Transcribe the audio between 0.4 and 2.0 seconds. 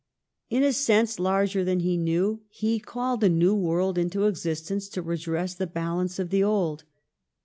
In a sense larger than he